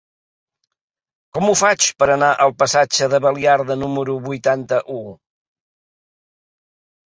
[1.37, 5.01] Com ho faig per anar al passatge de Baliarda número vuitanta-u?